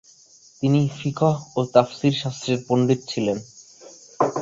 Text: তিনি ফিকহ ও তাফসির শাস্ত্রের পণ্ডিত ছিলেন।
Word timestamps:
তিনি 0.63 0.81
ফিকহ 0.97 1.35
ও 1.57 1.59
তাফসির 1.73 2.13
শাস্ত্রের 2.21 2.59
পণ্ডিত 2.67 3.01
ছিলেন। 3.07 3.37